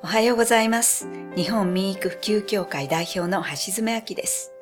[0.00, 1.08] おはようございます。
[1.34, 4.52] 日本民育普及協会代表の橋爪明です。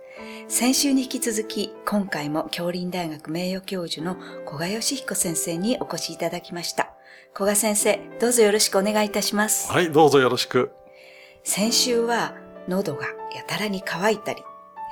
[0.49, 6.91] 先週に引き続き、今回も京林大学名誉教授の古賀義彦先生にお越しいただきました。
[7.35, 9.71] 古賀先生、どうぞよろしくお願いいたします。
[9.71, 10.73] はい、どうぞよろしく。
[11.45, 12.35] 先週は
[12.67, 14.43] 喉がやたらに乾いたり、い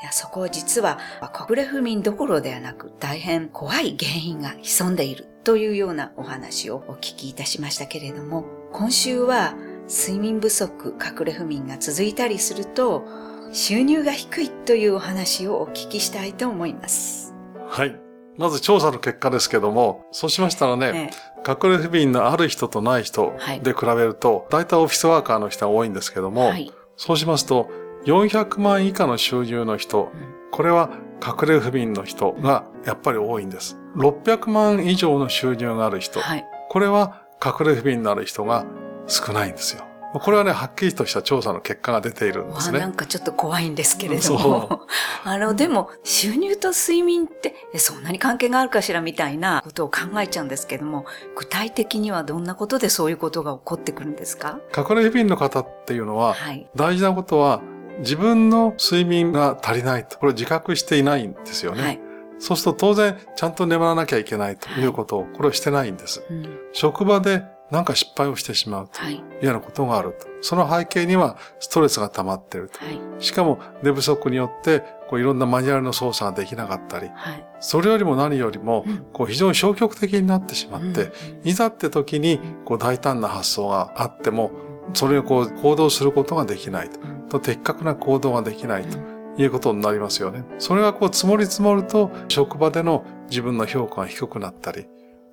[0.04, 9.54] やそこを実は隠れ不眠どころではなく大変怖い原因が潜んでいるというようなお話をお聞きいたしましたけれども、今週は
[9.88, 13.04] 睡眠不足、隠れ不眠が続いたりすると
[13.52, 17.34] 収入が低いというお話をお聞きしたいと思います。
[17.68, 18.00] はい。
[18.36, 21.10] まず調査の結果ですけども、そうしましたらね、
[21.46, 26.72] 隠れ不眠のある人とない人はいで比べると、大体オフィスワーカーの人が多いんですけども、はい。
[26.96, 27.71] そうしますと、
[28.07, 30.10] 400万以下の収入の人、
[30.50, 30.90] これは
[31.24, 33.78] 隠れ不眠の人がやっぱり多いんです。
[33.96, 36.44] 600万以上の収入がある人、はい。
[36.69, 38.66] これは隠れ不眠のある人が
[39.06, 39.84] 少ないんですよ。
[40.20, 42.97] これはね、はっきりとした調査の結果が出ているんですねわあなん。
[42.97, 44.83] かちょっと怖いんですけれどそも。
[45.24, 51.05] あの、でも、収入と睡眠って、えそんなに関係があるかしらみたいなことを考えちゃうんですけども、
[51.36, 54.60] 具体的にはどんなことでそういうことが起こってくるんですか？
[54.77, 56.69] 隠れ不眠の方っていうのは、はい。
[56.77, 57.60] 大事なことは、
[57.98, 60.16] 自分の睡眠が足りないと。
[60.19, 61.82] これ自覚していないんですよね。
[61.82, 62.00] はい。
[62.38, 66.22] そうすると当然、ちゃんと眠らなきゃいけないということを、これをしてないんです。
[66.30, 66.58] うん。
[66.72, 69.14] 職場でなんか失敗をしてしまうとはい。
[69.14, 70.26] いうようなことがあると。
[70.42, 72.84] その背景にはストレスが溜まっていると。
[72.84, 73.00] はい。
[73.18, 77.46] しかも寝不足によって、こういろんなマニュアルの操作ができなかったり、はい。
[77.60, 81.12] それよりも何よりもうん、こう非常に消極的になってしまって、うん
[81.44, 84.50] いざって時にこう大胆な発想があっても、
[84.92, 87.00] それをこう行動することができないと。
[87.00, 88.98] うんと的確な行動ができないと
[89.42, 90.44] いうことになりますよね。
[90.58, 94.86] それがこう積もり積もると職場での自分の評価が低くなったり、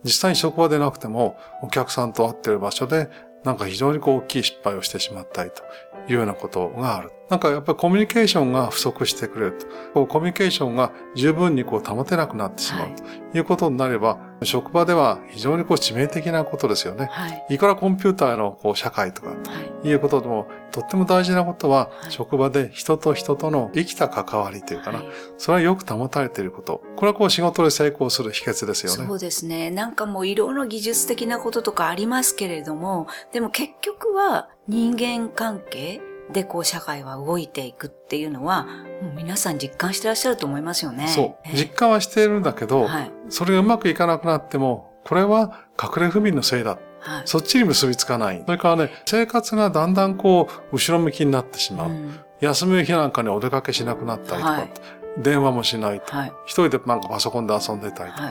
[0.04, 3.10] 実際に職場でなくてもお客さんと会ってる場所で
[3.44, 5.64] なんか非常にこう大きい失敗をしてしまったりと
[6.12, 7.12] いうようなことがある。
[7.30, 9.68] なんかやっぱりコミュニケーションが不足してくれると。
[9.94, 12.90] こうコミュニケーションが十分にこう保てなくなってしまう
[13.32, 17.10] ということになれば、職場では非常にこう致命的なことですよね。
[17.12, 17.46] はい。
[17.52, 19.36] いくらコンピューターのこう社会とかは
[19.84, 19.88] い。
[19.88, 25.08] いうことでも、とっても大事なことは、はい職場で人と人との生きた関わりというかな、はい
[25.38, 26.84] それはよく保たれていること。
[26.96, 29.06] これはこう仕事で成功する秘訣ですよね。
[29.06, 29.70] そうですね。
[29.70, 36.02] なんかもういろいろ技術的なこととかありますけれども、でも結局は人間関係
[36.34, 38.64] でこう社会は動いていくっていうのは、
[39.02, 41.08] もう皆さん実感してらっしゃると思いますよね。
[41.08, 41.26] そう。
[41.46, 43.12] ええ実感はしているんだけど、はい。
[43.30, 46.78] それがうまくいかなくなっても、これは隠れ不眠のせいだ。
[47.00, 47.22] はい。
[47.26, 48.44] そっちに結びつかない。
[48.46, 51.90] それからね、生活がだんだんこう、後ろ向きになってしまう。
[51.90, 54.72] うん休みの日なんかにお出かけしなくなったりとか、はい
[55.18, 56.16] 電話もしないと。
[56.16, 56.34] はい。
[56.46, 58.22] 一人でなんかパソコンで遊んでたりと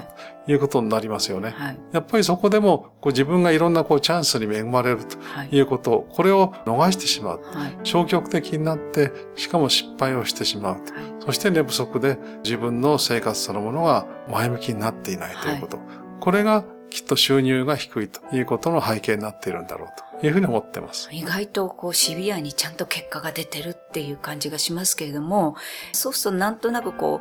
[0.49, 0.53] い。
[0.53, 1.51] いうことになりますよね。
[1.57, 1.79] はい。
[1.93, 5.49] やっぱりそこでもこう自分がいろんなこうチャンスに恵まれるとはい。
[5.51, 7.41] いうこと、これを逃してしまう。
[7.45, 7.77] はい。
[7.83, 10.95] 消極的になって、しかも失敗をしてしまうと。
[10.95, 15.79] はいそして寝不足で自分の生活そのものが前向きになっていないということ。
[16.19, 21.09] これがきっと収入が低いということの背景になっているんだろうというふうに思ってます。
[21.13, 25.57] 意外とこうシビアにちゃんと結果が出てるっていう感じがしますけれども、
[25.93, 27.21] そうするとなんとなくこ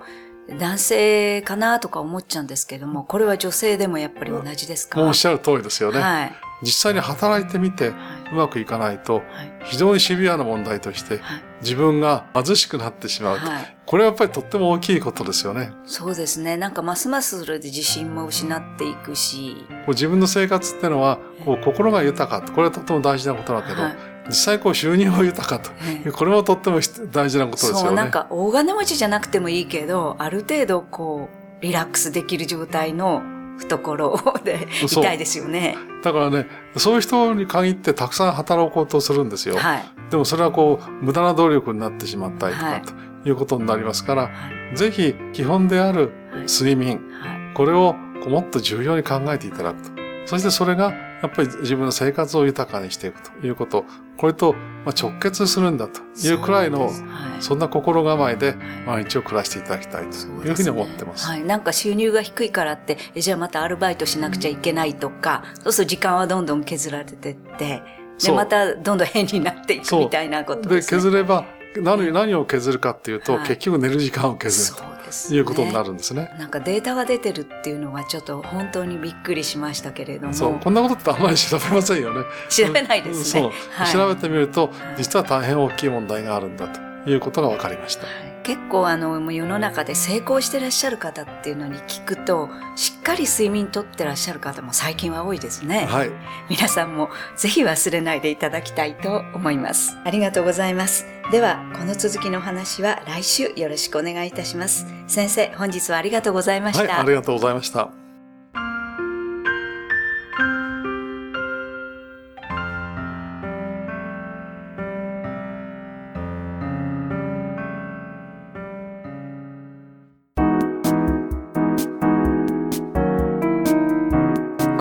[0.50, 4.98] う、男性かなとか思っちゃうんですけれども、これは女性でもやっぱり同じですか？
[5.00, 6.00] もうおっしゃる通りですよね。
[6.00, 6.32] はい。
[6.64, 7.96] 実際に働いてみては
[8.32, 9.22] うまくいかないと。
[9.64, 11.44] 非常にシビアな問題としてはい。
[11.62, 13.48] 自分が貧しくなってしまうと。
[13.48, 13.78] はい。
[13.86, 15.72] これはやっぱりとっても大きいことですよね。
[15.86, 16.58] そうですね。
[16.58, 19.66] なんかますますそれで自信も失っていくし。
[19.88, 23.98] 自分の生活ってのはこう心が豊かとこれはとても大事なことだけど、はい
[24.30, 26.80] 実際こう収入も豊かとええこれもとっても
[27.12, 27.82] 大事なことですよね。
[27.82, 33.24] そう、なんか大金持ちじゃなくてもいいけど、ある程度こう、リラックスできる状態の
[33.60, 35.78] 懐でいたいですよね。
[36.04, 36.48] だからね
[36.78, 39.58] そういう人に限ってたくさん働こうとするんですよ。
[39.58, 39.84] はい。
[40.10, 44.30] でもそれはこう無駄な努力になってしまったりとか、はいということになりますから、は
[44.74, 44.78] い。
[44.78, 47.54] ぜひ基本であるはい睡眠はい。
[47.54, 47.94] これを
[48.28, 49.99] もっと重要に考えていただくと。
[50.30, 50.92] そしてそれが
[51.24, 53.84] やっぱり自分の生活を豊かにしていくということ。
[54.16, 54.54] これと
[54.86, 56.92] まあ直結するんだというくらいの
[57.40, 58.54] そんな心構えで
[58.86, 61.26] 毎日を暮らしていただきたいというふうに思ってます。
[61.26, 61.44] はい。
[61.44, 67.82] なんか収入が低いからって、えじゃあまたアルバイトしなくちゃいけないとか、そうすると時間はどんどん削られてって、
[68.24, 71.02] で、またどんどん変になっていくみたいなことで、です、ね。
[71.02, 71.46] 削れば
[71.78, 76.32] 何何を削るかっていうと、はい結局寝る時間を削るそうです、ということになるんですね。
[76.38, 80.34] なんかデータが出てるっていうのはちょっと本当にびっくりしましたけれども。
[80.34, 82.22] そう、こんなことってあんまり調べませんよね。
[82.50, 83.42] 調べないですね。
[83.42, 88.06] そう、はい調べてみるとい、実は大変大きい問題があるんだということが分かりました。
[88.06, 95.86] はい結構あの、世の中で成功してらっしゃる方っていうのに聞くと、しっかり睡眠とってらっしゃる方も最近は多いですね。
[95.86, 96.12] はい。
[96.50, 99.98] 皆さんもぜひ忘れないでいただきたいと思います。
[100.04, 101.06] ありがとうございます。
[101.32, 104.86] では、この続きのお話は来週よろしくお願いいたします。
[105.08, 107.00] 先生、本日はありがとうございましはい、た。
[107.02, 108.09] ありがとうございました。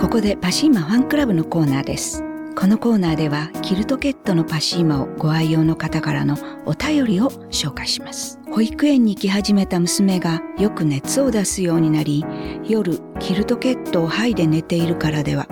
[0.09, 2.23] ここでパシーマファンクラブのコーナーです。
[2.55, 6.35] このコーナーではキルトケットのパシーマをご愛用の方からの
[6.65, 8.39] お便りを紹介します。
[8.51, 12.25] 保育園に行き始めた娘がよく熱を出すようになり、
[12.67, 15.45] 夜キルトケットを剥いで寝ているからでは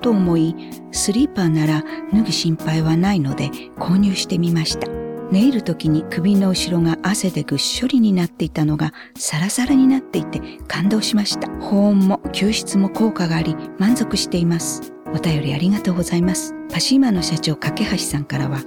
[0.00, 0.54] と思い、
[0.92, 1.82] スリーパーなら
[2.12, 3.50] 脱ぐ心配はないので
[3.80, 5.03] 購入してみました。
[5.30, 11.48] 寝入る時に首の後ろが汗でぐっしょりになっていたのがサラサラになっていて感動しました。
[11.60, 14.92] 保温も吸湿も効果があり満足しています。
[15.14, 16.54] お便りありがとうございます。
[16.72, 18.60] パシーマの社長架橋さんからは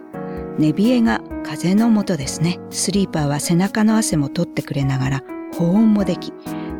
[0.58, 2.60] 寝冷えが風の元ですね。
[2.70, 5.24] スリーパーは背中の汗も取ってくれながら
[5.58, 6.34] 保温もでき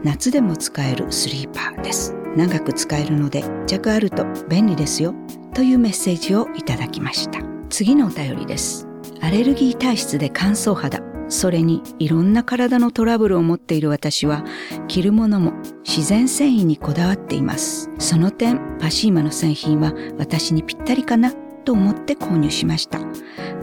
[0.04, 2.16] 夏でも使えるスリーパーです。
[2.36, 5.14] 長く使えるので着あると便利ですよ
[5.54, 7.40] というメッセージをいただきました。
[7.70, 8.87] 次のお便りです。
[9.22, 14.46] アレルギー体質で乾燥肌、それにいろんな体のトラブルを持っている私は、
[14.88, 15.54] 着るものも
[15.86, 17.90] 自然繊維にこだわっています。
[18.00, 21.32] その点、パシーマの製品は私にぴったりかな
[21.66, 23.00] と思って購入しました。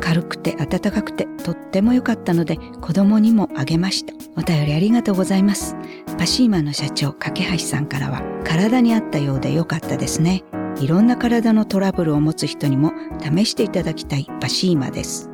[0.01, 4.13] 軽くて暖かくてとっても良かったので子供にもあげました。
[4.37, 5.77] お便りありがとうございます。
[6.19, 10.45] パシーマの社長、架橋さんからは、体に合ったようで良かったですね。
[10.81, 12.93] いろんな体のトラブルを持つ人にも
[13.23, 15.34] 試していただきたいパシーマです。